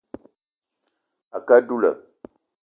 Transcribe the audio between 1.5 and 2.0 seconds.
á dula